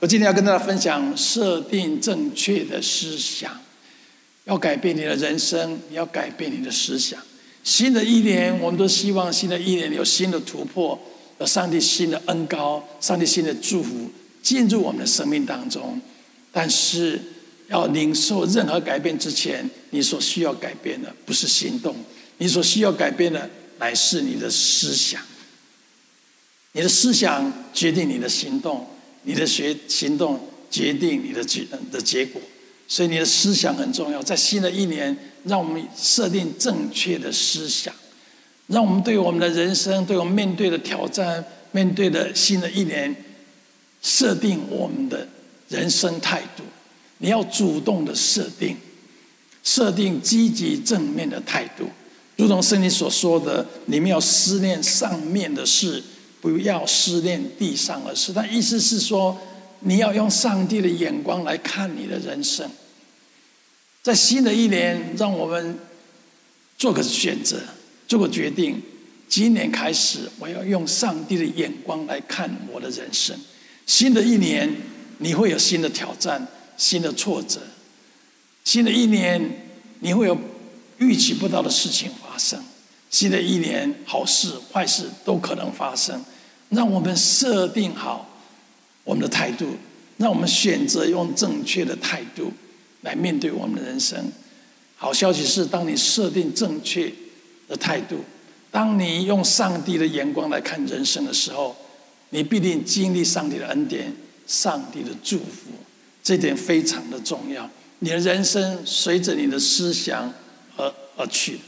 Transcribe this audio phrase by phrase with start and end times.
[0.00, 3.52] 我今天要跟大家分享设定正确的思想，
[4.44, 7.20] 要改变你的人生，你要改变你的思想。
[7.62, 10.98] 新的一年，我们都希望新的一年有新的突破，
[11.38, 14.10] 有上帝新的恩膏，上帝新的祝福
[14.42, 16.00] 进入我们的生命当中。
[16.50, 17.20] 但是，
[17.68, 21.94] 要领受任何改变之前，你所需要改变的不是行动，
[22.38, 25.20] 你所需要改变的乃是你的思想。
[26.72, 28.86] 你的思想决定你的行动。
[29.22, 30.40] 你的学行动
[30.70, 32.40] 决定你的结的结果，
[32.88, 34.22] 所以你的思想很重要。
[34.22, 37.94] 在新的一年，让我们设定正确的思想，
[38.68, 43.14] 让我们对我们的人生，对我们面对的挑战，面对的新的一年，
[44.00, 45.28] 设定我们的
[45.68, 46.62] 人生态度。
[47.18, 48.76] 你要主动的设定，
[49.62, 51.84] 设定积极正面的态度，
[52.36, 56.02] 如同圣经所说的，你们要思念上面的事。
[56.40, 59.36] 不要思念地上的事，他意思是说，
[59.80, 62.68] 你要用上帝的眼光来看你的人生。
[64.02, 65.78] 在新的一年，让我们
[66.78, 67.60] 做个选择，
[68.08, 68.80] 做个决定。
[69.28, 73.38] 今年开始，我要用上帝的眼光来看我的人生。
[73.86, 74.74] 新的一年，
[75.18, 77.60] 你会有新的挑战、新的挫折。
[78.64, 79.40] 新的一年，
[80.00, 80.36] 你会有
[80.98, 82.58] 预期不到的事情发生。
[83.10, 86.24] 新的一年，好事坏事都可能发生，
[86.68, 88.26] 让我们设定好
[89.04, 89.66] 我们的态度，
[90.16, 92.52] 让我们选择用正确的态度
[93.02, 94.30] 来面对我们的人生。
[94.96, 97.12] 好消息是，当你设定正确
[97.66, 98.24] 的态度，
[98.70, 101.74] 当你用上帝的眼光来看人生的时候，
[102.28, 104.14] 你必定经历上帝的恩典、
[104.46, 105.72] 上帝的祝福。
[106.22, 107.68] 这点非常的重要。
[108.00, 110.32] 你的人生随着你的思想
[110.76, 111.58] 而而去。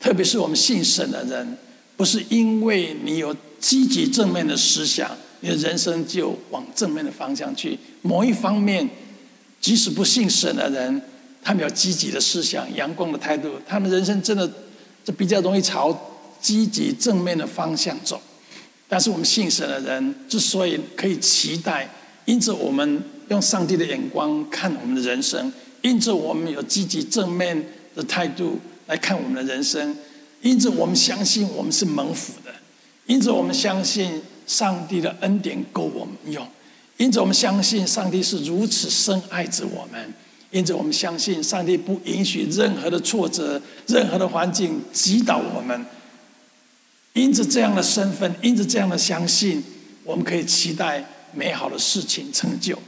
[0.00, 1.56] 特别是我们信神的人，
[1.96, 5.10] 不是因为你有积极正面的思想，
[5.40, 7.76] 你的人生就往正面的方向去。
[8.02, 8.88] 某一方面，
[9.60, 11.02] 即使不信神的人，
[11.42, 14.48] 他们有积极的思想、阳光的态度，他们人生真的
[15.04, 15.92] 就比较容易朝
[16.40, 18.22] 积极正面的方向走。
[18.88, 21.92] 但是我们信神的人，之所以可以期待，
[22.24, 27.66] 因着我们用上帝的眼光看我们的人生，因着我们有积极正面
[27.96, 28.58] 的态度。
[28.88, 29.96] 来看我们的人生，
[30.42, 32.52] 因此我们相信我们是蒙福的，
[33.06, 36.44] 因此我们相信上帝的恩典够我们用，
[36.96, 40.12] 因此我们相信上帝是如此深爱着我们，
[40.50, 45.84] 因此我们相信上帝不允许任何的挫折、任何的环境击倒我们。
[47.12, 49.62] 因此这样的身份，因此这样的相信，
[50.04, 51.04] 我们可以期待
[51.34, 52.78] 美好的事情成就。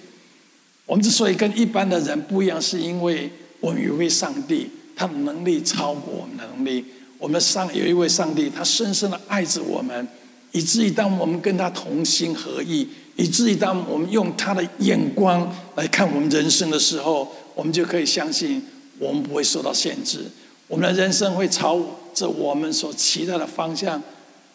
[0.87, 4.71] 我们之所以跟一般的人不一样，是因为我们有位上帝。
[5.01, 6.85] 他的能力超过我们的能力。
[7.17, 10.07] 我们上有一位上帝，他深深的爱着我们，
[10.53, 18.63] 以至于当我们跟他同心合意，以至于当我们用他的眼光来看我们人生的时候，我们就可以相信，
[18.99, 20.27] 我们不会受到限制，
[20.69, 21.81] 我们的人生会朝
[22.13, 24.03] 着我们所期待的方向，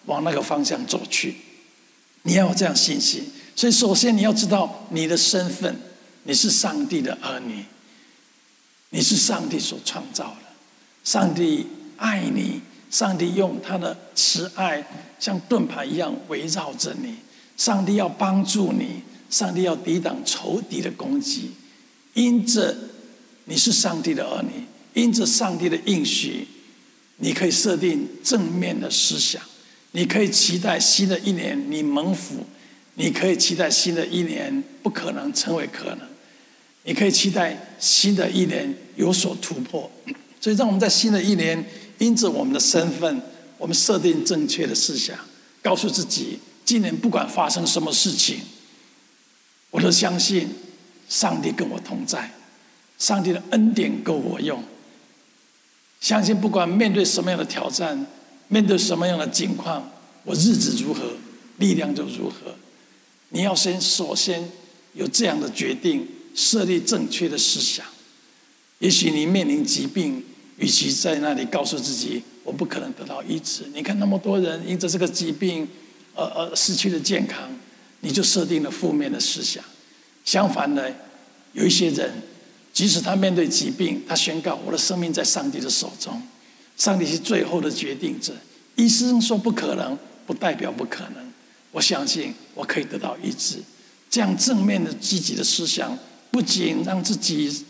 [0.06, 1.34] 往那个方向走去。
[2.22, 3.24] 你要有这样信心。
[3.56, 5.76] 所以，首先你要知道你的身份，
[6.26, 7.64] 你是上帝的儿女。
[8.92, 10.48] 你是上帝所创造的，
[11.04, 14.86] 上帝爱你，上帝用他的慈爱
[15.20, 17.16] 像盾牌一样围绕着你，
[17.58, 21.52] 上帝要帮助你，上帝要抵挡仇敌的攻击。
[22.14, 22.74] 因着
[23.44, 24.64] 你是上帝的儿女，
[24.94, 26.48] 因着上帝的应许，
[27.18, 29.42] 你可以设定正面的思想，
[29.92, 32.46] 你可以期待新的一年你蒙福，
[32.94, 36.00] 你可以期待新的一年不可能成为可能。
[36.88, 39.90] 你可以期待新的一年有所突破，
[40.40, 41.64] 所以让我们在新的一年，
[41.98, 43.22] 因着我们的身份，
[43.58, 45.18] 我们设定正确的思想，
[45.64, 48.40] 告诉自己，今年不管发生什么事情，
[49.72, 50.48] 我都相信
[51.10, 52.32] 上帝跟我同在，
[53.00, 54.64] 上帝的恩典够我用。
[56.00, 58.06] 相信不管面对什么样的挑战，
[58.48, 59.92] 面对什么样的境况，
[60.24, 61.14] 我日子如何，
[61.58, 62.56] 力量就如何。
[63.30, 64.48] 你要先首先
[64.94, 66.08] 有这样的决定。
[66.36, 67.86] 设立正确的思想，
[68.80, 70.22] 也许你面临疾病，
[70.58, 75.68] 与其在那里告诉自己我不可能得到医治，你看那么多人因着这个疾病，
[76.14, 77.50] 而而失去了健康，
[78.02, 79.64] 你就设定了负面的思想。
[80.26, 80.94] 相反的，
[81.54, 82.12] 有一些人，
[82.74, 86.22] 即使他面对疾病，他宣告我的生命在上帝的手中，
[86.76, 88.34] 上帝是最后的决定者。
[88.76, 91.32] 医生说不可能，不代表不可能。
[91.72, 93.58] 我相信我可以得到医治，
[94.10, 95.98] 这样正面的积极的思想。
[96.36, 97.64] 不仅让自己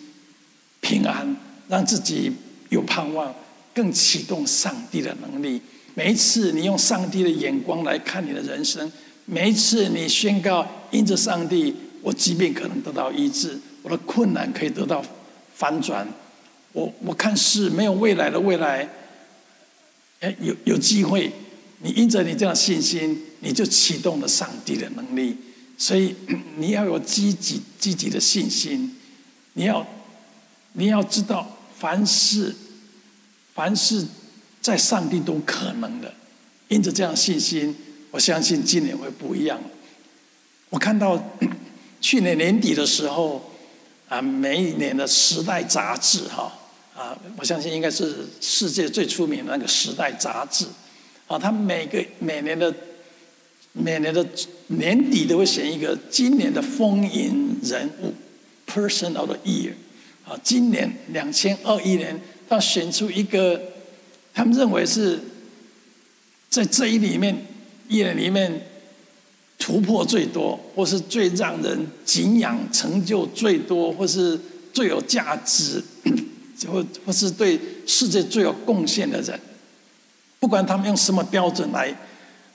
[0.81, 2.31] 平安，让自己
[2.69, 3.31] 有盼望，
[3.75, 5.61] 更启动上帝的能力。
[5.93, 8.91] 每一次你用上帝的眼光来看你的人生，
[9.25, 15.05] 每一次你宣告因着上帝，我疾病可能得到医治，我的困难可以得到
[15.53, 16.07] 反转。
[16.71, 18.89] 我我看是没有未来的未来，
[20.21, 21.31] 哎，有有机会。
[21.83, 25.37] 你因着你这样信心，你就启动了上帝的能力。
[25.77, 26.15] 所以
[26.57, 28.95] 你要有积极积极的信心，
[29.53, 29.85] 你要
[30.73, 32.55] 你要知道，凡事
[33.53, 34.05] 凡事
[34.61, 36.13] 在上帝都可能的。
[36.67, 37.75] 因着这样信心，
[38.09, 39.61] 我相信今年会不一样。
[40.69, 41.21] 我看到
[42.01, 43.51] 去年年底的时候，
[44.09, 46.51] 啊，每一年的《时代》杂志，哈，
[46.95, 50.65] 啊，我相信应该是世界最出名的那个《时代》杂志，
[51.27, 52.73] 啊，他每个每年的
[53.73, 54.25] 每年的
[54.67, 58.13] 年底都会选一个今年的风云人物
[58.67, 59.73] （Person of the Year），
[60.27, 62.19] 啊，今年两千二一年，
[62.49, 63.61] 他选出一个，
[64.33, 65.19] 他们认为是。
[66.47, 67.35] 在这一里面，
[67.89, 68.61] 一年里面
[69.59, 74.39] 突破最多，或是最让人敬仰、成就最多，或是
[74.71, 75.83] 最有价值，
[76.65, 79.37] 或或是对世界最有贡献的人，
[80.39, 81.93] 不管他们用什么标准来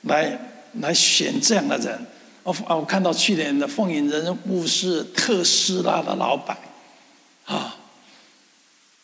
[0.02, 2.06] 来来选这样的人，
[2.42, 6.56] 我我看到去年的风云人物是特斯拉的老板
[7.46, 7.76] 啊，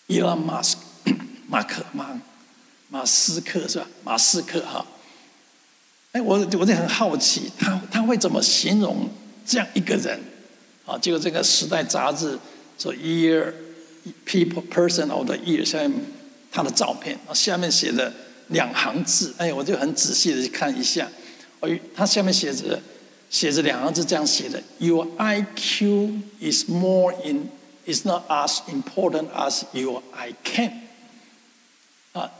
[0.06, 0.76] 伊隆马斯
[1.48, 2.20] 马克马。
[2.88, 3.86] 马斯克是吧？
[4.04, 4.86] 马斯克哈，
[6.12, 9.10] 哎，我我就很好奇，他他会怎么形容
[9.44, 10.18] 这样一个人？
[10.86, 12.38] 啊，结果这个《时代》杂志
[12.78, 13.52] 说 “Year
[14.24, 15.94] People Person of the Year”，下面
[16.52, 18.12] 他的照片，啊，下面写的
[18.46, 21.08] 两行字，哎，我就很仔细的去看一下，
[21.60, 22.80] 哦，他下面写着
[23.30, 27.50] 写着两个字，这样写的：“Your IQ is more in
[27.86, 30.72] is not as important as your I can。”
[32.12, 32.30] 啊。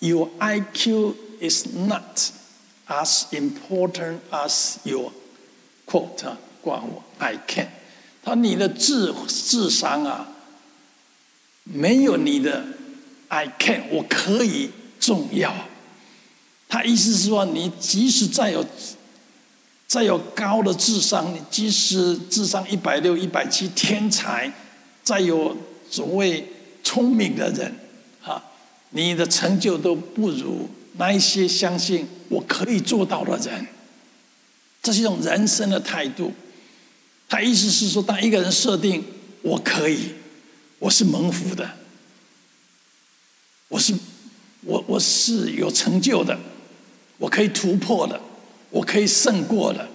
[0.00, 2.30] Your IQ is not
[2.86, 5.10] as important as your
[5.86, 7.68] quote 挂我 I can。
[8.22, 10.28] 他你的智智商啊，
[11.64, 12.64] 没有你的
[13.26, 15.52] I can 我可以重要。
[16.68, 18.64] 他意思是说，你即使再有
[19.86, 24.52] 再有高的智商，你即使智商一百六、一百七，天才，
[25.02, 25.56] 再有
[25.90, 26.46] 所谓
[26.84, 27.74] 聪明的人。
[28.22, 28.44] 啊
[28.90, 30.66] 你的成就都不如
[30.96, 33.66] 那一些相信我可以做到的人，
[34.82, 36.32] 这是一种人生的态度。
[37.28, 39.04] 他意思是说，当一个人设定
[39.42, 40.14] 我可以，
[40.78, 41.70] 我是蒙福的，
[43.68, 43.94] 我是
[44.62, 46.38] 我我是有成就的，
[47.18, 48.18] 我可以突破的，
[48.70, 49.86] 我可以胜过的，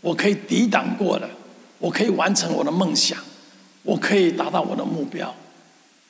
[0.00, 1.28] 我可以抵挡过的，
[1.78, 3.18] 我可以完成我的梦想，
[3.82, 5.34] 我可以达到我的目标。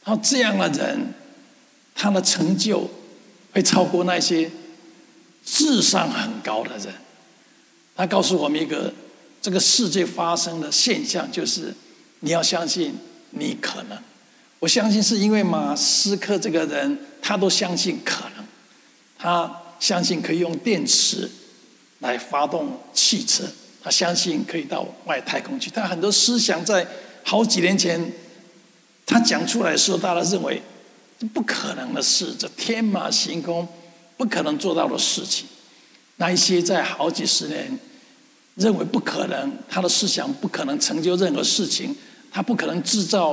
[0.05, 1.15] 然后这样的人。
[1.97, 2.91] 他的成就
[3.53, 4.51] 会超过那些
[5.45, 6.93] 智商很高的人。
[7.95, 8.93] 他告诉我们一个
[9.41, 11.73] 这个世界发生的现象，就是
[12.19, 12.99] 你要相信
[13.31, 13.97] 你可能。
[14.59, 18.45] 我相信是因为马斯克这个人，他都相信可能，
[19.17, 21.31] 他相信可以用电池
[22.01, 23.45] 来发动汽车，
[23.83, 25.71] 他相信可以到外太空去。
[25.71, 26.87] 他很多思想在
[27.23, 28.13] 好几年前
[29.07, 30.63] 他讲出来的时候，大家认为
[31.19, 31.27] 这。
[31.29, 33.67] 不可能的事，这天马行空，
[34.19, 35.47] 不可能做到的事情。
[36.17, 37.79] 那一些在好几十年
[38.57, 41.97] 认为不可能，他的思想不可能成就任何事情，
[42.31, 43.33] 他不可能制造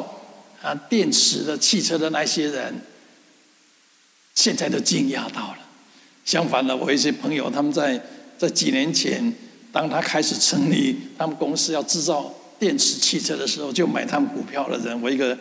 [0.62, 2.82] 啊电池的汽车的那些人，
[4.36, 5.58] 现在都惊讶到了。
[6.32, 8.02] 相反的，我一些朋友他们在
[8.38, 9.34] 在几年前，
[9.70, 15.38] 当他开始成立他们公司要制造电池汽车的时候，就买他们股票的人，我一个。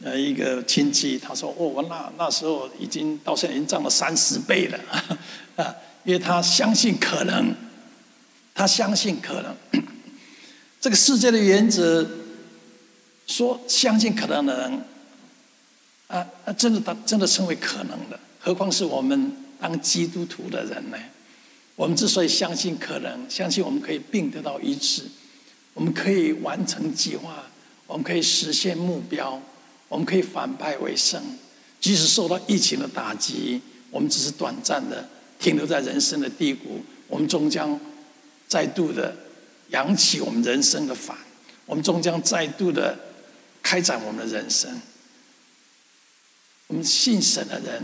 [0.00, 4.78] 呃，一个亲戚他说：“哦，我那那时候已经到现在已经涨了三十倍了，
[5.60, 7.52] 啊，因为他相信可能，
[8.54, 9.52] 他相信可能，
[10.80, 12.08] 这个世界的原则
[13.26, 14.84] 说相信可能的人，
[16.06, 20.98] 啊啊，真的他真的成为可能的，何况是我们当基督徒的人呢？
[21.76, 25.02] 我们之所以相信可能，相信我们可以病得到医治，
[25.74, 27.44] 我们可以完成计划，
[27.86, 29.40] 我们可以实现目标。”
[29.90, 31.18] 我们可以反败为胜，
[31.80, 33.58] 即使受到疫情的打击，
[33.90, 35.08] 我们只是短暂的
[35.40, 37.80] 停留在人生的低谷，我们终将
[38.46, 39.16] 再度的
[39.70, 41.16] 扬起我们人生的帆，
[41.64, 42.94] 我们终将再度的
[43.62, 44.78] 开展我们的人生。
[46.66, 47.82] 我们信神的人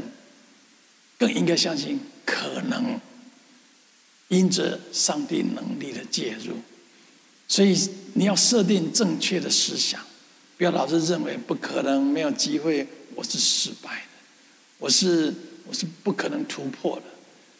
[1.24, 3.00] 更应该相信可能，
[4.28, 6.54] 因着上帝能力的介入，
[7.48, 7.74] 所以
[8.12, 9.98] 你要设定正确的思想。
[10.58, 14.08] 不要老是认为不可能，没有机会，我是失败的，
[14.78, 15.32] 我是
[15.66, 17.04] 我是不可能突破的。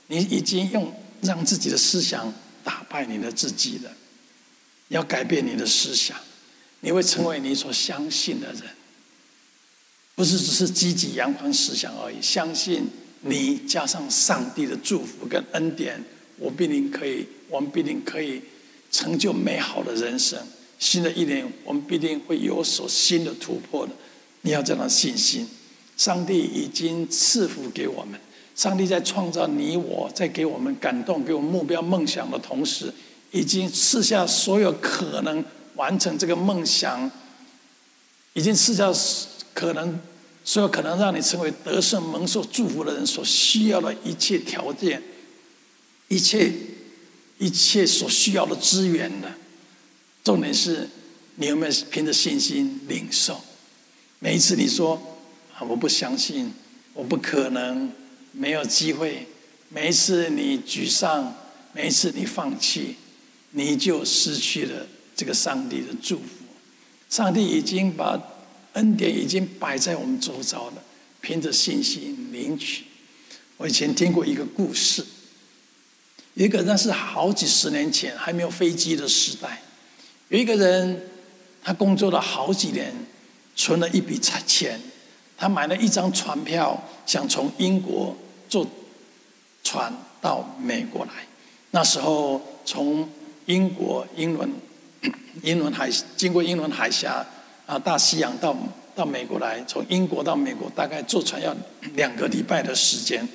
[0.09, 2.31] 你已经用让自己的思想
[2.63, 3.91] 打败你的自己了。
[4.89, 6.15] 要改变你的思想，
[6.81, 8.63] 你会成为你所相信的人，
[10.15, 12.21] 不是只是积极阳光思想而已。
[12.21, 12.87] 相信
[13.27, 16.03] 你加上上帝的祝福跟恩典，
[16.39, 18.43] 我必定可以，我们必定可以
[18.91, 20.39] 成就美好的人生。
[20.79, 23.93] 新的一年，我们必定会有所新的突破的。
[24.43, 25.49] 你要这样的信心，
[25.97, 28.21] 上帝已经赐福给我们。
[28.55, 32.93] 上帝在创造你我，在给我们感动、给我们目标、梦想的同时，
[33.31, 35.43] 已经赐下所有可能
[35.77, 37.11] 完成这个梦想，
[38.35, 38.93] 已经赐下
[39.55, 39.99] 可能
[40.45, 45.03] 所有可能让你成为得胜蒙受祝福的人所需要的一切条件，
[46.09, 46.53] 一切
[47.39, 49.33] 一切所需要的资源的。
[50.23, 50.89] 重点是
[51.37, 53.41] 你有没有凭着信心领受？
[54.19, 54.95] 每一次你说
[55.57, 56.53] 啊，我不相信，
[56.93, 57.91] 我不可能。
[58.37, 59.29] 没有机会。
[59.69, 61.33] 每一次你沮丧，
[61.73, 62.97] 每一次你放弃，
[63.53, 66.25] 你就失去了这个上帝的祝福。
[67.09, 68.21] 上帝已经把
[68.75, 70.83] 恩典已经摆在我们周遭了，
[71.21, 72.85] 凭着信心领取。
[73.57, 75.05] 我以前听过一个故事，
[76.35, 79.63] 一个那是好几十年前还没有飞机的时代，
[80.29, 81.09] 有一个人
[81.63, 82.93] 他工作了好几年，
[83.57, 84.81] 存了一笔钱，
[85.37, 88.17] 他买了一张船票，想从英国。
[88.47, 88.65] 坐
[89.65, 91.13] 船到美国来，
[91.73, 93.09] 那时候从
[93.47, 94.53] 英国英伦
[95.43, 97.27] 英伦海经过英伦海峡
[97.67, 98.57] 啊大西洋到
[98.95, 101.55] 到美国来，从英国到美国大概坐船要
[101.95, 103.29] 两个礼拜的时间。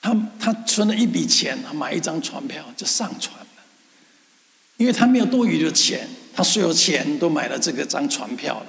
[0.00, 3.62] 他他存了一笔钱，他买一张船票就上船了，
[4.76, 8.66] 因为他没有多余的钱，他所有钱都买了这个张船票了。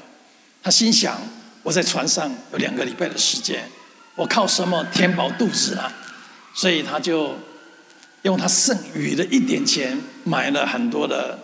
[0.62, 1.20] 他心想：
[1.63, 3.68] 我在船上有两个礼拜的时间。
[4.16, 5.92] 我靠什么填饱肚子啊？
[6.54, 7.36] 所以他就
[8.22, 11.40] 用他剩余的一点钱买了很多的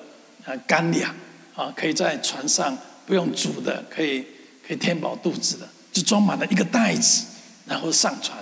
[0.68, 1.12] 干粮
[1.60, 4.26] 啊，可以在船上不用煮的，可以
[4.66, 7.26] 可以填饱肚子的，就装满了一个袋子，
[7.66, 8.38] 然后上船。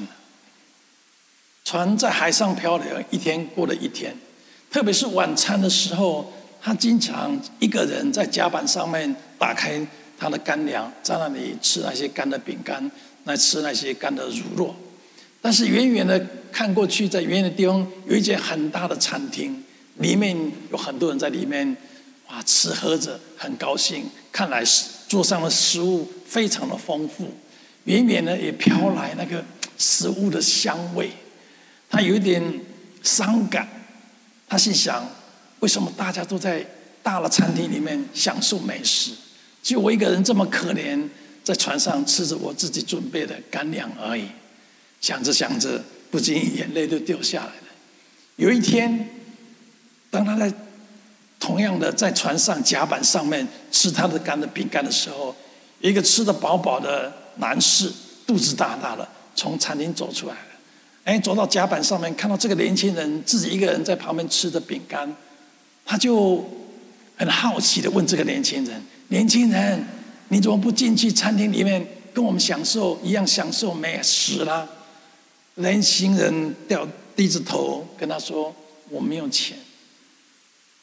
[1.66, 4.16] 船在海上漂流，一天过了一天。
[4.70, 6.32] 特别是晚餐的时候，
[6.62, 9.86] 他经常一个人在甲板上面打开
[10.20, 12.92] 他的干粮，在那里吃那些干的饼干。
[13.26, 14.72] 来吃那些干的乳酪，
[15.42, 19.62] 但是远远的看过去，在远远的地方有一间很大的餐厅，
[19.96, 20.34] 里面
[20.72, 21.76] 有很多人在里面，
[22.30, 24.10] 哇，吃喝着很高兴。
[24.32, 27.34] 看来是桌上的食物非常的丰富，
[27.86, 29.44] 远远的也飘来那个
[29.78, 31.10] 食物的香味。
[31.90, 32.44] 他有一点
[33.02, 33.68] 伤感，
[34.48, 35.10] 他心想：
[35.60, 36.66] 为什么大家都在
[37.02, 39.12] 大的餐厅里面享受美食，
[39.64, 41.08] 就我一个人这么可怜？
[41.44, 44.26] 在船上吃着我自己准备的干粮而已，
[45.00, 45.82] 想着想着，
[46.12, 47.68] 不禁眼泪都掉下来了。
[48.36, 49.10] 有一天，
[50.12, 50.52] 当他在
[51.40, 55.36] 同样的在船上甲板上面吃他的干的饼干的时候，
[55.80, 57.92] 一个吃得饱饱的男士，
[58.26, 60.42] 肚子大大的，从餐厅走出来了。
[61.04, 65.16] 哎，走到甲板上面，看到这个年轻人自己一个人在旁边吃着饼干，
[65.86, 66.44] 他就
[67.16, 69.86] 很好奇的问这个年轻人：“年轻人。”
[70.30, 71.82] 你怎么不进去餐厅里面
[72.14, 74.68] 跟我们享受一样享受美食啦？
[75.56, 78.54] 年轻人掉低着头跟他说
[78.92, 79.58] ：“我没有钱，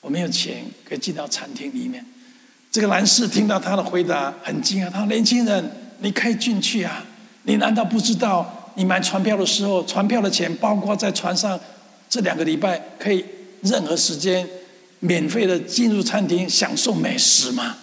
[0.04, 2.04] 我没有钱可以进到餐厅里面。”
[2.70, 5.70] 这个男士听到他的回答很惊讶，他说：“年轻人，
[6.00, 7.04] 你可以进去啊！
[7.44, 11.58] 你难道不知道你买船票的时候，船票的钱包括在船上
[12.10, 13.24] 这两个礼拜可以
[13.62, 14.44] 任何时间
[14.98, 17.76] 免费的进入餐厅享受美食吗？”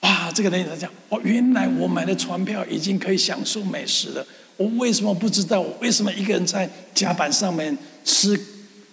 [0.00, 4.26] 哇，这个人他讲，哦，原来我买的船票已经可以享受美食了。
[4.56, 5.60] 我为什么不知道？
[5.60, 8.38] 我为什么一个人在甲板上面吃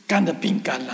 [0.06, 0.94] 干的饼干呢？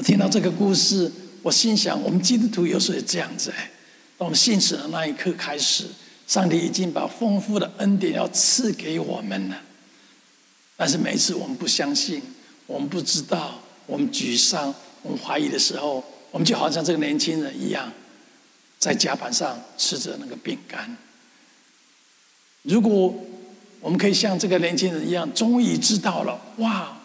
[0.00, 3.70] 我听到这个故事，我心想，我们基督徒有时候也这样子哎。
[4.16, 5.84] 当我们信神的那一刻开始，
[6.26, 9.60] 上帝已经把丰富的恩典要赐给我们了。
[10.74, 12.22] 但是每一次我们不相信，
[12.66, 17.92] 我们不知道，我们沮丧，我们怀疑的时候，我们就好像这个年轻人一样。
[18.78, 20.96] 在甲板上吃着那个饼干。
[22.62, 23.14] 如果
[23.82, 26.96] 我们可以像这个年轻人一样，终于知道了，哇！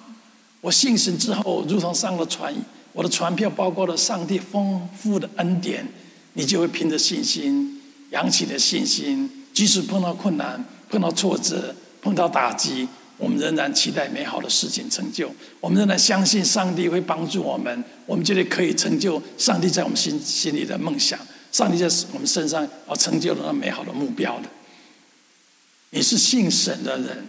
[0.61, 2.55] 我信神之后，如同上了船，
[2.95, 5.85] 我的船票包括了上帝丰富的恩典，
[6.33, 12.87] 你就会凭着信心，扬起的信心，即使碰到困难、碰到挫折、碰到打击，
[13.17, 15.29] 我们仍然期待美好的事情成就。
[15.59, 21.19] 我们仍然相信上帝会帮助我们，我们觉得可以成就上帝在我们心心里的梦想。
[21.51, 24.47] 上帝在我们身上要成就了那美好的目标的。
[25.89, 27.27] 你是信神的人，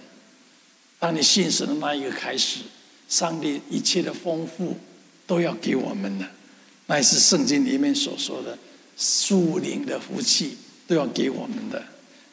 [1.00, 2.60] 当你信神的那一个开始，
[3.08, 4.76] 上帝一切的丰富
[5.26, 6.26] 都要给我们的，
[6.86, 8.56] 那也是圣经里面所说的
[8.96, 10.56] 属灵的福气
[10.86, 11.82] 都要给我们的。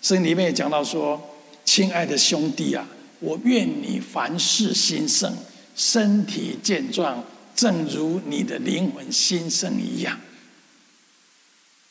[0.02, 1.22] 圣经里面也讲到说
[1.66, 2.88] ：“亲爱的兄弟啊，
[3.20, 5.34] 我愿你凡事兴盛，
[5.76, 7.24] 身体健壮，
[7.56, 10.20] 正如你的灵魂兴盛一样。”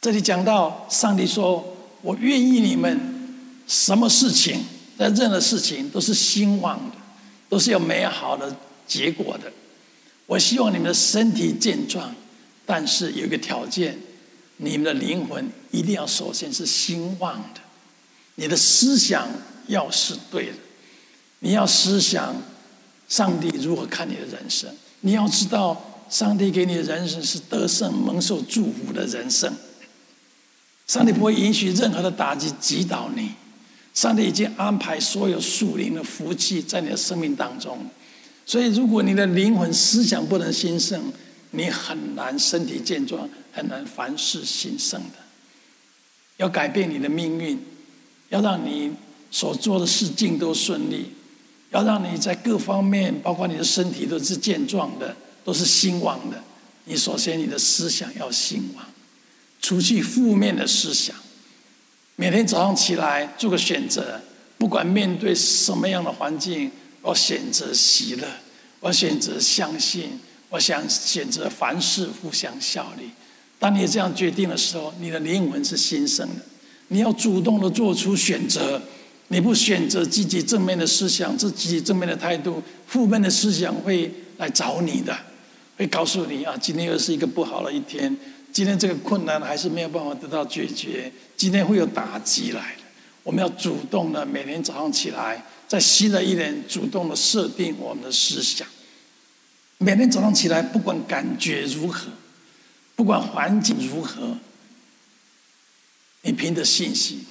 [0.00, 3.00] 这里讲到上帝说：“我愿意你们
[3.66, 4.60] 什么事情，
[4.98, 6.96] 在任何事情都是兴旺的，
[7.48, 8.54] 都是有美好的
[8.86, 9.52] 结果的。
[10.26, 12.14] 我希望你们的身体健壮，
[12.64, 13.98] 但是有一个条件，
[14.58, 17.60] 你们的灵魂一定要首先是兴旺的。
[18.36, 19.28] 你的思想
[19.66, 20.54] 要是对的，
[21.40, 22.34] 你要思想
[23.08, 29.52] 上帝如何看你的人生，你要知道上帝给你的人生是得胜、蒙受祝福的人生。”
[30.86, 33.32] 上帝不会允许任何的打击击倒你，
[33.94, 37.86] 上帝已经安排所有属灵的福气在你的生命当中，
[38.44, 41.12] 所以如果你的灵魂思想不能兴盛，
[41.52, 45.18] 你很难身体健壮，很难凡事兴盛的。
[46.38, 47.58] 要改变你的命运，
[48.30, 48.92] 要让你
[49.30, 51.12] 所做的事情都顺利，
[51.70, 56.42] 要让你在各方面，包括你的身体都是健壮的，都是兴旺的。
[56.86, 58.84] 你首先你的思想要兴旺。
[59.60, 61.14] 除去负面的思想，
[62.16, 64.20] 每天早上起来做个选择，
[64.58, 66.68] 不管面对什么样的环境，
[67.02, 68.26] 我选择喜乐，
[68.80, 70.18] 我选择相信，
[70.48, 73.10] 我想选择凡事互相效力。
[73.58, 76.42] 当你这样决定的时候，你的灵魂是新生的。
[76.88, 78.80] 你要主动的做出选择，
[79.28, 85.16] 你不选择积极正面的思想，这积极正面的态度，负面的思想会来找你的，
[85.76, 88.16] 会告诉你啊，今天又是一个不好的一天。
[88.52, 92.74] 今天这个困难还是没有办法得到解决，今天会有打击来。
[93.22, 98.68] 我们要主动的，每天早上起来，在新的一年主动的设定我们的思想。
[99.78, 102.10] 每天早上起来，不管感觉如何，
[102.94, 104.36] 不管环境如何，
[106.20, 107.24] 你凭着信心，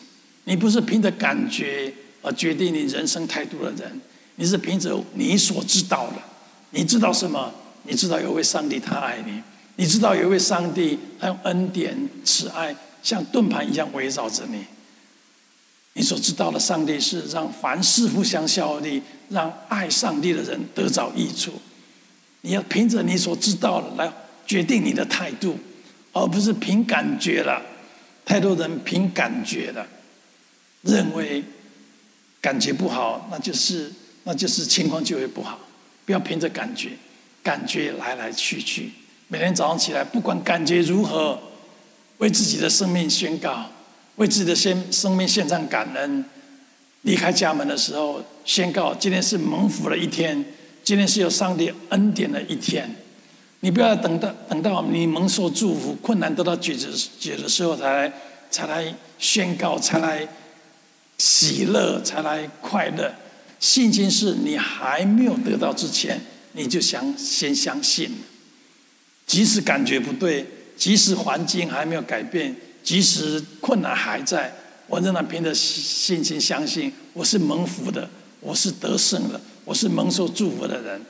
[0.46, 4.02] 你不是凭着感觉而决定你人生态度的人，
[4.38, 6.16] 你是凭着你所知道的。
[6.72, 7.54] 你知道什么？
[7.84, 9.40] 你知道有位上帝他爱你。
[9.76, 14.66] 你知道有位上帝，他用恩典、慈爱，像盾牌一样围绕着你。
[15.94, 21.52] 你所知道的上帝是让凡事互相效力，让爱上帝的人得着益处。
[22.42, 24.12] 你要凭着你所知道的来
[24.48, 25.58] 决定你的态度，
[26.14, 27.62] 而不是凭感觉了。
[28.26, 29.86] 太多人凭感觉的，
[30.82, 31.44] 认为
[32.40, 33.92] 感觉不好，那就是
[34.24, 35.60] 那就是情况就会不好。
[36.06, 36.92] 不要凭着感觉，
[37.44, 38.92] 感觉来来去去。
[39.28, 41.40] 每天早上起来，不管感觉如何，
[42.18, 43.70] 为自己的生命宣告，
[44.22, 46.24] 为自己的生生命献上感恩。
[47.02, 50.46] 离开家门的时候，宣告今天是蒙福的一天，
[50.84, 52.96] 今天是有上帝恩典的一天。
[53.62, 56.88] 你不要等到等到你蒙受祝福、困难得到解决
[57.20, 58.14] 解的时候，才来
[58.52, 60.28] 才来宣告，才来
[61.18, 63.12] 喜乐，才来快乐。
[63.60, 68.12] 信心是你还没有得到之前，你就想先相信。
[69.26, 70.46] 即使感觉不对，
[70.78, 74.54] 即使环境还没有改变，即使困难还在，
[74.88, 81.02] 我仍然凭着信心相信，我是蒙福的，我是得胜的，我是蒙受祝福的人。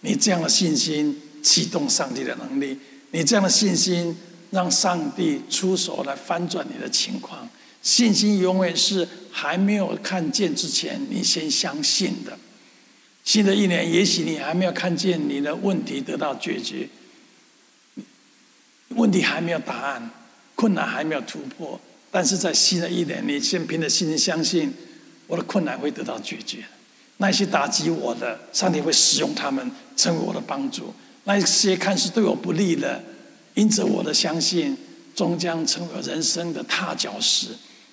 [0.00, 2.78] 你这样的信心启动上帝的能力，
[3.10, 4.16] 你这样的信心
[4.50, 7.48] 让上帝出手来翻转你的情况。
[7.82, 12.38] 信心永远是还没有看见之前，你先相信的。
[13.24, 16.88] 新的一年，也许你还没有看见你的问题得到解决。
[18.90, 20.10] 问题还没有答案，
[20.58, 24.74] 困难还没有突破，但是在新的一年，你先凭着信心相信，
[25.28, 26.64] 我的困难会得到解决。
[27.18, 30.92] 那些打击我的，上帝会使用他们成为我的帮助；
[31.22, 33.00] 那些看似对我不利的，
[33.54, 34.76] 因着我的相信，
[35.14, 37.50] 终将成为人生的踏脚石。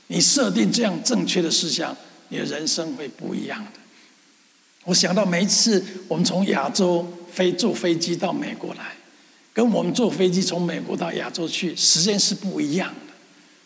[0.08, 1.96] 你设定这样正确的思想，
[2.30, 3.80] 你的人生会不一样的。
[4.86, 8.96] 我想到每一次我们从亚洲飞坐飞机到美国来。
[9.56, 13.14] 跟我们坐飞机从美国到亚洲去，时间是不一样的。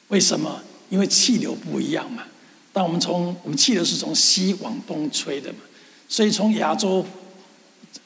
[0.09, 0.61] 为什么？
[0.91, 2.23] 因为气流不一样嘛。
[2.71, 5.59] 当我们从我们气流是从西往东吹的嘛，
[6.07, 7.03] 所以从亚洲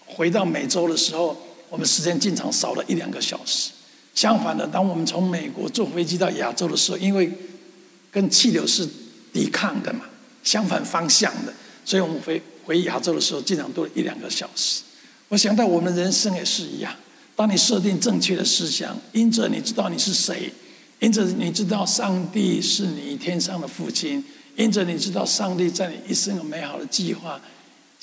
[0.06, 1.38] 回到美洲的时候，
[1.69, 3.72] 我们时间经常少了一两个小时。
[4.15, 7.30] 相反的，当我们从美国坐飞机到亚洲的时候，因为
[8.10, 8.88] 跟气流是
[9.34, 10.06] 抵抗的嘛，
[10.41, 14.84] 相反方向的，所以我们回回亚洲的时候，经常多了一两个小时。
[15.28, 16.96] 我想到我们人生也是一样。
[17.36, 20.52] 当你设定正确的思想，因着你知道你是谁，
[21.00, 24.24] 因着你知道上帝是你天上的父亲，
[24.56, 27.41] 因着你知道上帝在你一生有美好的计划，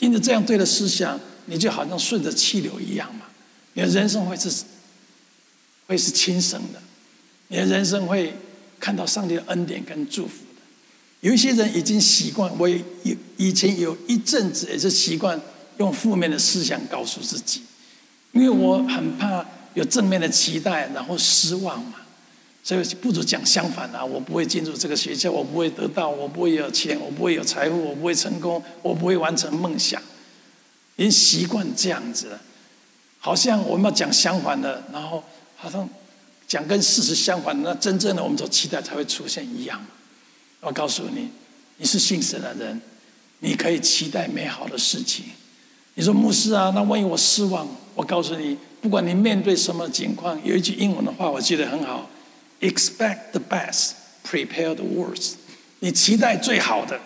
[0.01, 3.27] 因着这样对的思想，你就好像顺着气流一样嘛，
[3.75, 4.65] 你的人生会是
[5.87, 6.81] 会是轻省的，
[7.49, 8.35] 你的人生会
[8.81, 10.63] 看到上帝的恩典跟祝福的。
[11.21, 15.41] 有一些人已经习惯，我也有以前有一阵子也是习惯
[15.79, 17.63] 用负面的思想告诉自己，
[18.33, 21.95] 因为我很怕有正面的期待，然后失望嘛。
[22.63, 24.05] 所以不如讲相反啊！
[24.05, 30.01] 我不会进入这个学校，我不会得到，我不会有钱，我不会有财富，我不会成功，我不会完成梦想。
[30.97, 32.39] 已经习惯这样子了，
[33.19, 35.25] 好像我们要讲相反的，然后
[35.57, 35.89] 好像
[36.47, 39.83] 讲跟事实相反的，那真正的我们所期待才会出现一样。
[40.61, 41.31] 我告诉你，
[41.79, 42.79] 你是信神的人，
[43.39, 45.25] 你可以期待美好的事情。
[45.95, 47.67] 你说牧师啊，那万一我失望？
[48.01, 52.09] 我告诉你，不管你面对什么情况，有一句英文的话，我记得很好。
[52.63, 53.91] Expect the best,
[54.27, 55.35] prepare the worst。
[55.81, 56.99] 你期待最好的，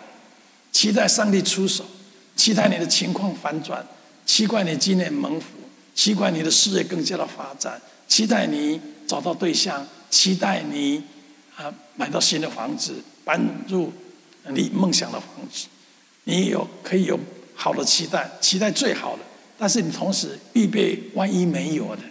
[0.71, 1.83] 期待上帝出手，
[2.37, 3.85] 期待你的情况反转，
[4.25, 5.47] 期待你今年蒙福，
[5.93, 11.03] 期待你的事业更加的发展，期待你找到对象，期待你
[11.57, 13.91] 啊买到新的房子，搬入
[14.47, 15.67] 你梦想的房子。
[16.23, 17.19] 你有可以有
[17.53, 19.23] 好的期待，期待最好的，
[19.57, 22.01] 但是你同时预备万一没有的。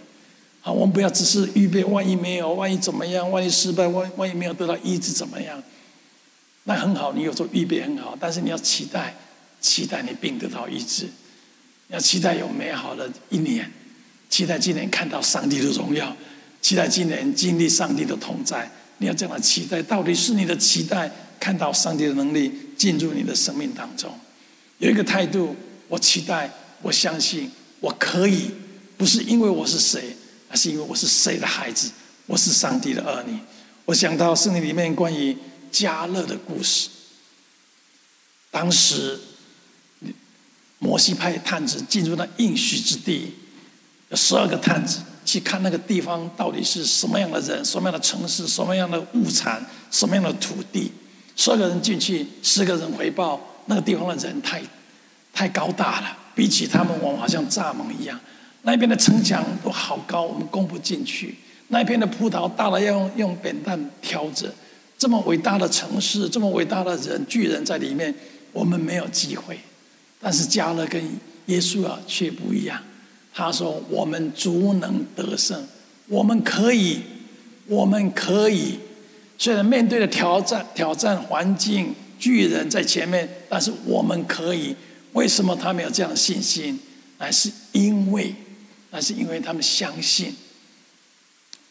[0.61, 3.31] 好，我们不要只是预备，万一没有，万一怎么样？
[3.31, 5.63] 万一失败，万万一没有得到医治，怎么样？
[6.65, 9.15] 那很好，你有时候预备很好，但是你要期待，
[9.61, 11.07] 期待你病得到医治，
[11.89, 13.71] 要期待有美好的一年，
[14.31, 16.17] 期待今年看到上帝的荣耀，
[16.63, 18.71] 期待今年经历上帝的同在。
[18.99, 24.11] 你要这样期待，到底是你的期待看到上帝的能力进入你的生命当中？
[24.79, 25.55] 有一个态度，
[25.89, 26.51] 我期待，
[26.85, 28.53] 我相信，我可以，
[28.97, 30.17] 不是因为我是谁。
[30.51, 31.91] 而是因为我是谁的孩子？
[32.27, 33.37] 我是上帝的儿女。
[33.87, 35.37] 我想到圣经里面关于
[35.73, 36.89] 迦勒的故事。
[38.53, 39.19] 当时
[40.79, 43.35] 摩西派探子进入那应许之地，
[44.11, 50.93] 有十二个探子去看那个地方到底是什么样的人、什么样的城市、什么样的物产、什么样的土地。
[51.35, 54.63] 十二个人进去，十个人回报那个地方的人太
[55.33, 58.19] 太高大了，比起他们，我们好像蚱蜢一样。
[58.63, 61.35] 那边的城墙都好高，我们攻不进去。
[61.69, 64.53] 那边的葡萄大了要用用扁担挑着，
[64.99, 68.15] 这么伟大的城市，这么伟大的人巨人在里面，
[68.53, 69.59] 我们没有机会。
[70.21, 71.03] 但是加勒跟
[71.47, 72.81] 耶稣啊却不一样，
[73.35, 75.63] 他说：“我们足能得胜，
[76.09, 77.01] 我们可以，
[77.67, 78.79] 我们可以。
[79.37, 84.75] 虽然面对的挑战、挑战环境、巨人在前面，但是我们可以。
[85.15, 86.79] 为什么他们有这样的信心？
[87.19, 88.33] 那是因为。”
[88.97, 90.33] 那是因为他们相信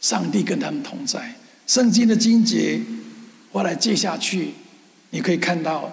[0.01, 1.33] 上帝跟他们同在。
[1.65, 2.81] 圣经的经节
[3.53, 4.51] 后来接下去，
[5.11, 5.89] 你可以看到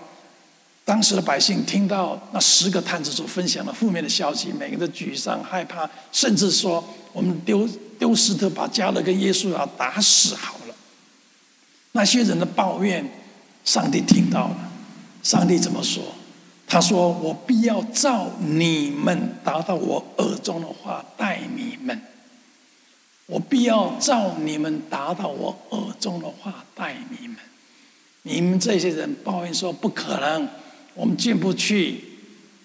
[0.85, 6.85] 当时的百姓听到那十个探子所分享的负面的消息，每个人都沮丧、害怕，甚至说
[7.15, 10.75] ：“我们丢丢石头把迦勒跟耶稣要打死好了。”
[11.95, 13.09] 那些人的抱怨，
[13.65, 14.73] 上帝听到了。
[15.23, 16.03] 上帝怎么说？
[16.73, 22.01] 他说：“我必要照你们达到我耳中的话待你们。
[23.27, 27.37] 我必要照你们达到我耳中的话待你们。
[28.23, 30.49] 你们这些人抱怨说不可能，
[30.95, 32.05] 我们进不去，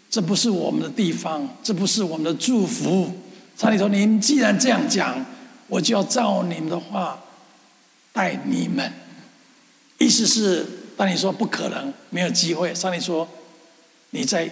[0.08, 3.12] 这不是我们的地方，这不是我们的祝福。
[3.58, 5.26] 上帝说：你们既然这样讲，
[5.68, 7.20] 我就要照你们的话
[8.13, 8.94] 待你们。
[9.98, 10.63] 意思是，
[10.96, 13.28] 当你说不可能，没有机会，上帝说。”
[14.15, 14.49] 你在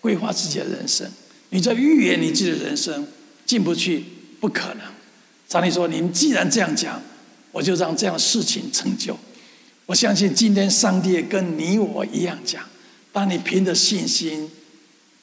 [0.00, 1.10] 规划自己的人生，
[1.50, 3.06] 你在预言你自己的人生，
[3.44, 4.04] 进不去，
[4.40, 4.80] 不可能。
[5.48, 7.02] 上帝说：“你们既然这样讲，
[7.50, 9.18] 我就让这样事情成就。”
[9.86, 12.62] 我相信今天上帝也跟你我一样讲：
[13.12, 14.50] 当你凭着信心，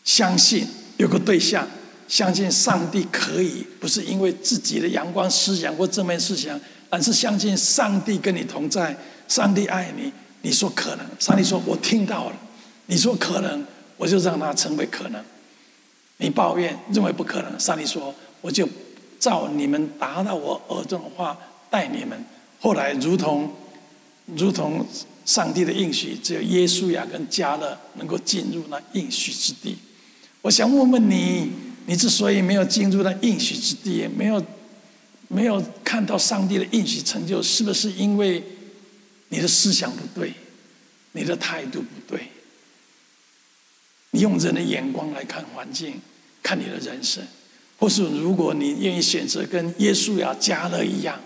[0.04, 1.68] 相信有个对象，
[2.08, 8.96] 相信上帝可以，不是因为自己的阳光思想或正面思想，而是相信上帝跟你同在，
[9.28, 10.12] 上帝爱你。
[10.44, 12.36] 你说可能，上帝说：“我听到了。”
[12.92, 15.24] 你说可能，我就让它成为可能。
[16.18, 18.68] 你抱怨认为不可能，上帝说我就
[19.18, 21.38] 照你们达到我耳中的话
[21.70, 22.22] 带你们。
[22.60, 23.50] 后来如同
[24.36, 24.86] 如同
[25.24, 29.78] 上帝的应许，只有耶稣亚跟迦勒能够进入那应许之地。
[30.42, 31.50] 我想问问你，
[31.86, 34.46] 你之所以没有进入那应许之地，没有
[35.30, 38.44] 没有看到上帝的应许成就，是不是因为
[39.30, 40.34] 你的思想不对，
[41.14, 42.28] 你的态度不对？
[44.12, 46.00] 你用人的眼光来看环境，
[46.44, 47.24] 看你的人生，
[47.78, 51.20] 或是如果你愿意选择跟耶稣亚、加勒一样，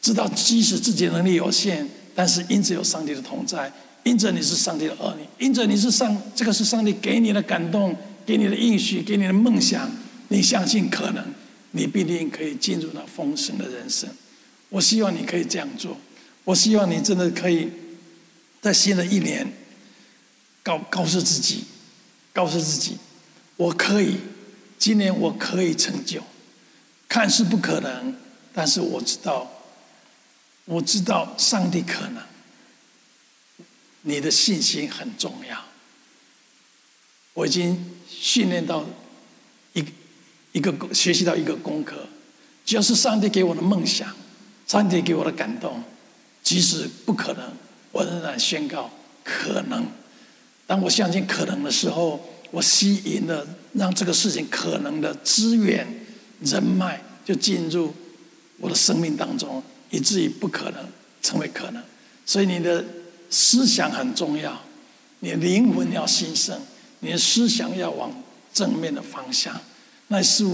[0.00, 3.72] 知道即使自己能力有限，但是因着有上帝的同在，
[4.04, 9.90] 因着你是上帝的儿女，因着你是上这个是上帝给你的感动，给你的应许，给你的梦想，
[10.28, 11.24] 你相信可能，
[11.72, 14.08] 你必定可以进入那丰盛的人生。
[14.68, 15.96] 我希望你可以这样做。
[16.44, 17.68] 我希望你真的可以
[18.60, 19.46] 在新的一年
[20.62, 21.64] 告告诉自己，
[22.32, 22.98] 告诉自己，
[23.56, 24.18] 我可以，
[24.78, 26.22] 今年我可以成就。
[27.08, 28.16] 看似不可能，
[28.54, 29.50] 但是我知道，
[30.64, 32.22] 我知道上帝可能。
[34.02, 35.64] 你的信心很重要。
[37.34, 38.84] 我已经训练到
[39.72, 39.84] 一
[40.52, 42.08] 一个学习到一个功课，
[42.64, 44.14] 只要是上帝给我的梦想，
[44.66, 45.82] 上帝给我的感动，
[46.42, 47.52] 即使不可能，
[47.92, 48.90] 我仍然宣告
[49.24, 49.86] 可能。
[50.70, 55.84] 当我相信可能的时候，我吸引了让这个事情可能的资源、
[56.42, 57.92] 人脉就进入
[58.58, 60.76] 我的生命当中，以至于不可能
[61.20, 61.82] 成为可能。
[62.24, 62.84] 所以你的
[63.28, 64.62] 思想很重要，
[65.18, 66.56] 你的灵魂要兴盛，
[67.00, 68.22] 你的思想要往
[68.54, 69.60] 正面的方向。
[70.06, 70.46] 那是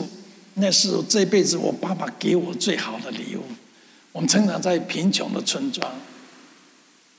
[0.55, 3.43] 那是这辈子我爸爸给我最好的礼物。
[4.13, 5.95] 我们成长在贫穷的村庄，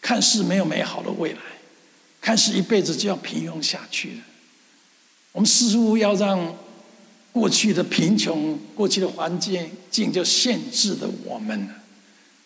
[0.01, 1.39] 看似没有美好的未来，
[2.27, 4.21] 开始一辈子就要平庸下去了。
[5.31, 6.53] 我们似乎要让
[7.31, 11.69] 过去的贫穷、过去的环境境就限制了我们。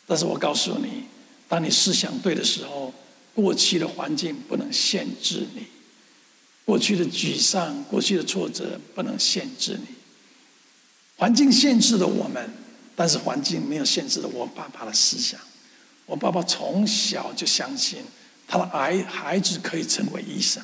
[0.05, 1.05] 但是我告诉你，
[1.47, 2.93] 当你思想对的时候，
[3.33, 5.63] 过去的环境不能限制你，
[6.63, 9.95] 过去的沮丧、过去的挫折不能限制你。
[11.17, 12.53] 环境限制了我们，
[12.95, 15.39] 但是环境没有限制了我爸爸的思想。
[16.05, 18.03] 我爸爸从小就相信
[18.51, 20.61] 他的孩孩子可以成为医生，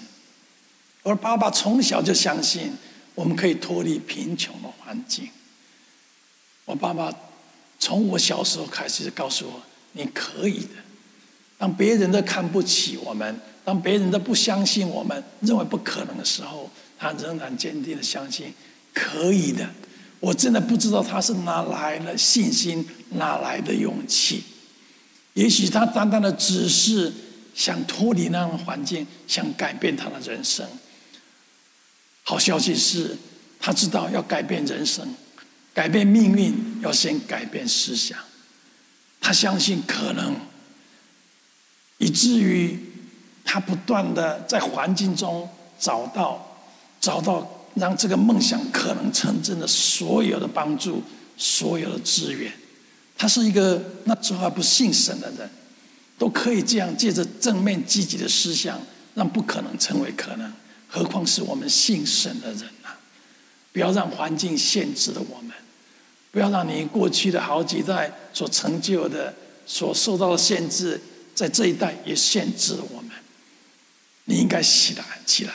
[1.03, 2.73] 而爸爸从小就相信
[3.15, 5.29] 我们可以脱离贫穷的环境。
[6.65, 7.09] 我爸爸
[7.79, 9.61] 从我小时候开始就告诉我
[9.93, 10.71] ：“你可以的。”
[11.57, 16.69] 当别人都看不起我们，当别人都不相信我们，认为不可能的时候，
[16.99, 18.53] 他仍然坚定的相信
[18.93, 19.65] 可以的。
[20.19, 24.43] 我真的不知道他是哪来的信心，哪来的勇气。
[25.35, 27.13] 也许他单单的只是
[27.57, 30.65] 想脱离那样的环境，想改变他的人生。
[32.23, 33.17] 好消息是，
[33.59, 35.13] 他知道要改变人生，
[35.73, 38.17] 改变命运，要先改变思想。
[39.19, 40.35] 他相信可能。
[41.99, 42.79] 以至于
[43.43, 46.61] 他不断的在环境中找到、
[47.01, 51.01] 找到让这个梦想可能成真的所有的帮助、
[51.37, 52.53] 所有的资源。
[53.17, 55.49] 他是一个那时候还不信神的人，
[56.17, 58.79] 都可以这样借着正面积极的思想，
[59.15, 60.51] 让不可能成为可能。
[60.87, 62.97] 何况是我们信神的人啊！
[63.71, 65.51] 不要让环境限制了我们，
[66.31, 69.33] 不要让你过去的好几代所成就的、
[69.65, 70.99] 所受到的限制。
[71.35, 73.11] 在这一代也限制了我们。
[74.25, 75.53] 你应该起来，起来，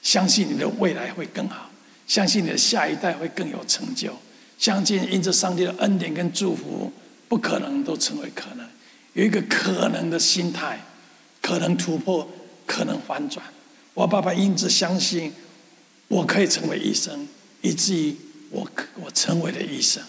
[0.00, 1.70] 相信你的未来会更好，
[2.06, 4.16] 相信你的下一代会更有成就，
[4.58, 6.90] 相信因着上帝的恩典跟祝福，
[7.28, 8.66] 不可能都成为可能。
[9.14, 10.80] 有一个可能的心态，
[11.40, 12.28] 可能突破，
[12.66, 13.44] 可能反转。
[13.94, 15.32] 我爸爸因着相信，
[16.08, 17.26] 我可以成为医生，
[17.60, 18.16] 以至于
[18.50, 18.68] 我
[19.02, 20.02] 我成为了医生。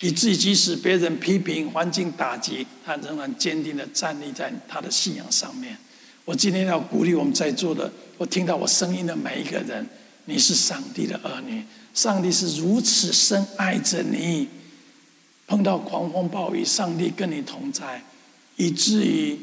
[0.00, 5.76] 以至于即使别人批评、环境打击，他仍然坚定的站立在他的信仰上面。
[6.24, 9.84] 我今天要鼓励我们在座的，我听到我声音的每一个人，
[10.26, 14.48] 你是上帝的儿女，上帝是如此深爱着你。
[15.48, 18.00] 碰到狂风暴雨，上帝跟你同在，
[18.58, 19.38] 以至于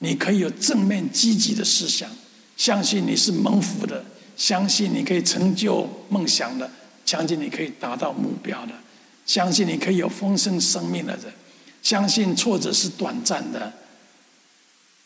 [0.00, 2.10] 你可以有正面积极的思想，
[2.56, 4.04] 相信你是蒙福的，
[4.36, 6.70] 相信你可以成就梦想的，
[7.06, 8.72] 相信你可以达到目标的。
[9.24, 11.32] 相信你可以有丰盛生命的人，
[11.82, 13.72] 相信挫折是短暂的，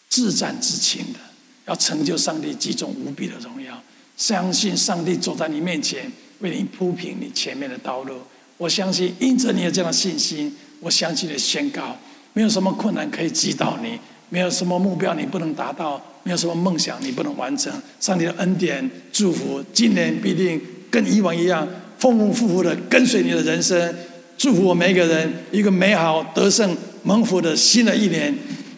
[0.08, 1.20] 自战自清的，
[1.66, 3.80] 要成就上帝几种无比的荣耀。
[4.16, 6.10] 相信上帝走在你面前，
[6.40, 8.22] 为你铺平你前面的道路。
[8.56, 11.96] 我相信，因着你有这样的信心，我相信的宣告，
[12.38, 13.98] 没有什么困难可以击倒你，
[14.29, 17.72] 没有什么目标你不能达到，没有什么梦想你不能完成。
[17.98, 21.66] 上帝的恩典祝福，今年必定跟以往一样，
[21.98, 23.92] 丰丰富富的跟随你的人生。
[24.37, 28.33] 祝福我每一个人一个美好得胜蒙福的新的一年，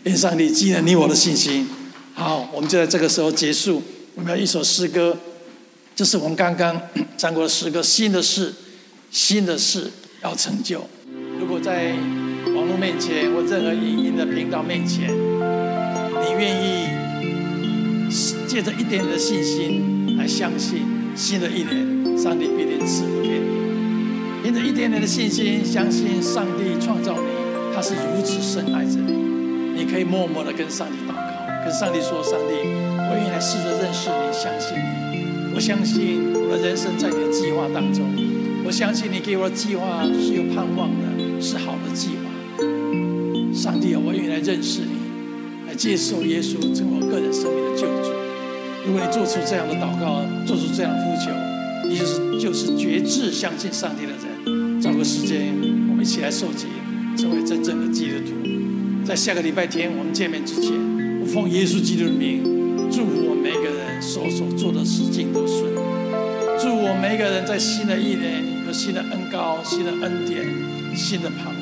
[0.05, 1.69] 愿上帝纪念你我的信心。
[2.15, 3.83] 好，我们就在这个时候结束。
[4.15, 5.15] 我们要一首诗歌，
[5.95, 6.81] 这是我们刚刚
[7.19, 7.83] 唱过的诗歌。
[7.83, 8.55] 新的事，
[9.11, 9.91] 新的事
[10.23, 10.83] 要成就。
[11.39, 11.95] 如果在
[12.55, 16.89] 网络面前或任何影音的频道面前，你愿意
[18.47, 20.83] 借着一点点的信心来相信，
[21.15, 23.61] 新的一年，上帝必定赐福给你。
[24.43, 29.13] 凭着一点点的信心，相信上帝创造你，他是如此深爱着你。
[29.77, 35.55] 你可以默默的跟上帝祷告，跟上帝说：“上帝，我愿意来试着认识你，相信你。
[35.55, 38.05] 我相信我的人生在你的计划当中。
[38.65, 42.20] 我我相信你给我的计划是有盼望的，是好的计划。
[43.61, 48.09] 上帝啊，我愿意来认识你，来接受耶稣成为我个人生命的救主。
[48.87, 51.29] 如果你做出这样的祷告，做出这样的呼求，
[51.87, 54.81] 你就是就是决志相信上帝的人。
[54.81, 55.53] 找个时间，
[55.91, 56.69] 我们一起来受洗，
[57.19, 59.05] 成为真正的基督徒。
[59.05, 60.73] 在下个礼拜天我们见面之前，
[61.21, 62.41] 我奉耶稣基督的名，
[62.91, 65.79] 祝福我每一个人所所做的事情都顺利。
[66.59, 70.49] 祝我每一个人在新的一年有新的恩膏、新的恩典、
[70.97, 71.60] 新的盼望。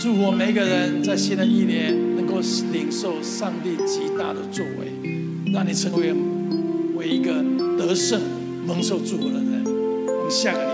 [0.00, 2.36] 祝我每一个人在新的一年能够
[2.72, 6.14] 领受上帝极大的作为，让你成为
[6.94, 7.44] 为一个
[7.76, 8.20] 得胜、
[8.64, 9.64] 蒙受祝福的人。
[9.66, 10.67] 我们下个。